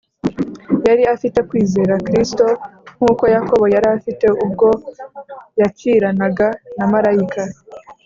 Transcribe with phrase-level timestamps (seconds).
[0.87, 2.45] Yari afite kwizera Kristo
[2.97, 4.67] nk’uko Yakobo yari afite ubwo
[5.59, 7.43] yakiranaga na Malayika